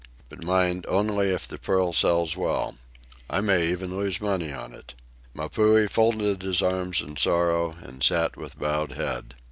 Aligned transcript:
But 0.29 0.43
mind, 0.43 0.87
only 0.87 1.29
if 1.29 1.47
the 1.47 1.59
pearl 1.59 1.93
sells 1.93 2.35
well. 2.35 2.75
I 3.29 3.39
may 3.39 3.67
even 3.67 3.95
lose 3.95 4.19
money 4.19 4.51
on 4.51 4.73
it." 4.73 4.95
Mapuhi 5.35 5.85
folded 5.87 6.41
his 6.41 6.63
arms 6.63 7.01
in 7.01 7.17
sorrow 7.17 7.75
and 7.83 8.01
sat 8.01 8.35
with 8.35 8.57
bowed 8.57 8.93
head. 8.93 9.35